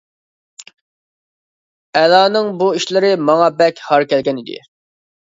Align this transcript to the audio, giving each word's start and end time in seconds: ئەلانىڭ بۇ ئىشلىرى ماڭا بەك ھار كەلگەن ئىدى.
ئەلانىڭ 2.01 2.51
بۇ 2.65 2.73
ئىشلىرى 2.81 3.15
ماڭا 3.31 3.55
بەك 3.63 3.87
ھار 3.91 4.11
كەلگەن 4.11 4.45
ئىدى. 4.47 4.63